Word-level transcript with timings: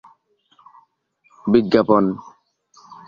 বিজ্ঞাপন 1.45 2.03